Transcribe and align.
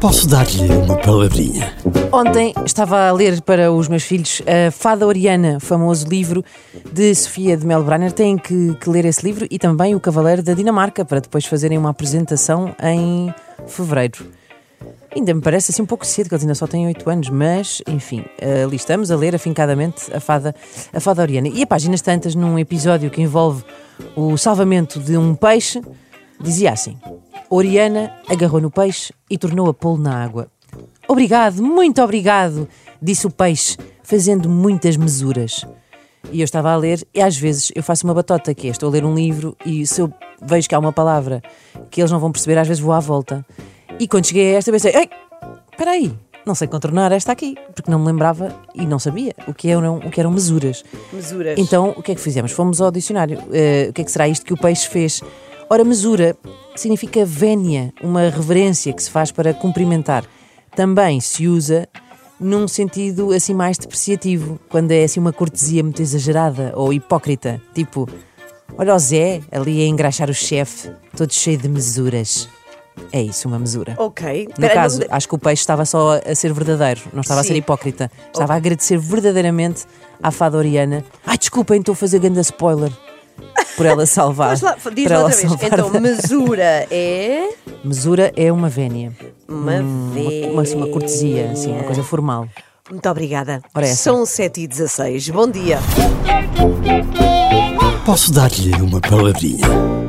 Posso 0.00 0.26
dar-lhe 0.26 0.72
uma 0.72 0.96
palavrinha? 0.96 1.74
Ontem 2.10 2.54
estava 2.64 3.08
a 3.08 3.12
ler 3.12 3.40
para 3.42 3.70
os 3.70 3.86
meus 3.86 4.02
filhos 4.02 4.42
a 4.46 4.70
Fada 4.70 5.06
Oriana, 5.06 5.60
famoso 5.60 6.08
livro 6.08 6.42
de 6.90 7.14
Sofia 7.14 7.56
de 7.56 7.66
Melbrenner. 7.66 8.10
Têm 8.10 8.38
que, 8.38 8.74
que 8.76 8.88
ler 8.88 9.04
esse 9.04 9.24
livro 9.24 9.46
e 9.50 9.58
também 9.58 9.94
O 9.94 10.00
Cavaleiro 10.00 10.42
da 10.42 10.54
Dinamarca 10.54 11.04
para 11.04 11.20
depois 11.20 11.44
fazerem 11.44 11.76
uma 11.76 11.90
apresentação 11.90 12.74
em 12.82 13.32
fevereiro. 13.66 14.26
Ainda 15.14 15.34
me 15.34 15.40
parece 15.40 15.70
assim 15.70 15.82
um 15.82 15.86
pouco 15.86 16.06
cedo, 16.06 16.28
que 16.28 16.34
eles 16.34 16.44
ainda 16.44 16.54
só 16.54 16.66
têm 16.66 16.86
8 16.86 17.10
anos, 17.10 17.28
mas 17.28 17.82
enfim, 17.86 18.24
ali 18.64 18.76
estamos 18.76 19.10
a 19.10 19.16
ler 19.16 19.34
afincadamente 19.34 20.12
a 20.14 20.20
Fada, 20.20 20.54
a 20.92 21.00
Fada 21.00 21.20
Oriana. 21.22 21.48
E 21.48 21.62
a 21.62 21.66
páginas 21.66 22.00
tantas, 22.00 22.34
num 22.34 22.58
episódio 22.58 23.10
que 23.10 23.20
envolve 23.20 23.64
o 24.16 24.36
salvamento 24.36 24.98
de 24.98 25.16
um 25.16 25.34
peixe, 25.34 25.82
dizia 26.40 26.72
assim: 26.72 26.96
Oriana 27.52 28.14
agarrou 28.28 28.60
no 28.60 28.70
peixe 28.70 29.12
e 29.28 29.36
tornou 29.36 29.68
a 29.68 29.74
pô-lo 29.74 29.98
na 29.98 30.22
água. 30.22 30.46
Obrigado, 31.08 31.60
muito 31.60 32.00
obrigado, 32.00 32.68
disse 33.02 33.26
o 33.26 33.30
peixe, 33.30 33.76
fazendo 34.04 34.48
muitas 34.48 34.96
mesuras. 34.96 35.66
E 36.30 36.40
eu 36.40 36.44
estava 36.44 36.70
a 36.70 36.76
ler, 36.76 37.04
e 37.12 37.20
às 37.20 37.36
vezes 37.36 37.72
eu 37.74 37.82
faço 37.82 38.06
uma 38.06 38.14
batota, 38.14 38.54
que 38.54 38.68
é, 38.68 38.70
estou 38.70 38.88
a 38.88 38.92
ler 38.92 39.04
um 39.04 39.16
livro 39.16 39.56
e 39.66 39.84
se 39.84 40.00
eu 40.00 40.12
vejo 40.40 40.68
que 40.68 40.74
há 40.76 40.78
uma 40.78 40.92
palavra 40.92 41.42
que 41.90 42.00
eles 42.00 42.12
não 42.12 42.20
vão 42.20 42.30
perceber, 42.30 42.56
às 42.56 42.68
vezes 42.68 42.80
vou 42.80 42.92
à 42.92 43.00
volta. 43.00 43.44
E 43.98 44.06
quando 44.06 44.26
cheguei 44.26 44.54
a 44.54 44.58
esta, 44.58 44.70
pensei, 44.70 44.94
ei, 44.94 45.10
espera 45.72 45.90
aí, 45.90 46.16
não 46.46 46.54
sei 46.54 46.68
contornar 46.68 47.10
esta 47.10 47.32
aqui, 47.32 47.56
porque 47.74 47.90
não 47.90 47.98
me 47.98 48.06
lembrava 48.06 48.54
e 48.76 48.86
não 48.86 49.00
sabia 49.00 49.34
o 49.48 49.52
que 49.52 49.68
eram, 49.68 49.98
o 49.98 50.08
que 50.08 50.20
eram 50.20 50.30
mesuras. 50.30 50.84
Mesuras. 51.12 51.58
Então, 51.58 51.94
o 51.96 52.02
que 52.02 52.12
é 52.12 52.14
que 52.14 52.20
fizemos? 52.20 52.52
Fomos 52.52 52.80
ao 52.80 52.92
dicionário. 52.92 53.38
Uh, 53.40 53.90
o 53.90 53.92
que 53.92 54.02
é 54.02 54.04
que 54.04 54.12
será 54.12 54.28
isto 54.28 54.46
que 54.46 54.52
o 54.52 54.56
peixe 54.56 54.88
fez? 54.88 55.20
Ora, 55.68 55.84
mesura 55.84 56.36
significa 56.80 57.24
vénia, 57.24 57.92
uma 58.02 58.28
reverência 58.28 58.92
que 58.92 59.02
se 59.02 59.10
faz 59.10 59.30
para 59.30 59.52
cumprimentar. 59.54 60.24
Também 60.74 61.20
se 61.20 61.46
usa 61.48 61.88
num 62.38 62.66
sentido 62.66 63.32
assim 63.32 63.52
mais 63.54 63.76
depreciativo, 63.76 64.58
quando 64.68 64.92
é 64.92 65.04
assim 65.04 65.20
uma 65.20 65.32
cortesia 65.32 65.82
muito 65.82 66.00
exagerada 66.00 66.72
ou 66.74 66.92
hipócrita, 66.92 67.60
tipo, 67.74 68.08
olha 68.78 68.94
o 68.94 68.98
Zé 68.98 69.40
ali 69.52 69.82
a 69.82 69.86
engraxar 69.86 70.30
o 70.30 70.34
chefe, 70.34 70.90
todo 71.16 71.32
cheio 71.32 71.58
de 71.58 71.68
mesuras. 71.68 72.48
É 73.12 73.22
isso, 73.22 73.48
uma 73.48 73.58
mesura. 73.58 73.94
Ok. 73.98 74.48
No 74.48 74.54
Pera, 74.56 74.74
caso, 74.74 75.00
não- 75.00 75.06
acho 75.10 75.28
que 75.28 75.34
o 75.34 75.38
peixe 75.38 75.60
estava 75.62 75.84
só 75.86 76.20
a 76.24 76.34
ser 76.34 76.52
verdadeiro, 76.52 77.00
não 77.12 77.20
estava 77.22 77.40
a 77.40 77.44
ser 77.44 77.52
Sim. 77.54 77.58
hipócrita. 77.58 78.10
Estava 78.32 78.52
a 78.54 78.56
agradecer 78.56 78.98
verdadeiramente 78.98 79.84
à 80.22 80.30
fada 80.30 80.56
Oriana. 80.58 81.04
Ai, 81.24 81.38
desculpem, 81.38 81.80
estou 81.80 81.92
a 81.92 81.96
fazer 81.96 82.18
grande 82.18 82.40
spoiler. 82.40 82.92
Por 83.80 83.86
ela 83.86 84.06
salvar. 84.06 84.50
Mas 84.50 84.60
lá, 84.60 84.76
diz 84.94 85.10
outra 85.10 85.28
vez. 85.28 85.40
salvar 85.40 85.66
Então, 85.72 86.00
mesura 86.00 86.86
é. 86.90 87.48
Mesura 87.82 88.32
é 88.36 88.52
uma 88.52 88.68
vénia. 88.68 89.12
Uma 89.48 89.80
Hum, 89.80 90.12
uma, 90.12 90.62
uma, 90.62 90.62
uma 90.62 90.88
cortesia, 90.88 91.50
assim, 91.52 91.72
uma 91.72 91.84
coisa 91.84 92.02
formal. 92.02 92.46
Muito 92.90 93.08
obrigada. 93.08 93.62
São 93.94 94.26
7 94.26 94.62
e 94.62 94.66
16 94.66 95.30
Bom 95.30 95.48
dia. 95.48 95.78
Posso 98.04 98.32
dar-lhe 98.32 98.72
uma 98.82 99.00
palavrinha? 99.00 99.99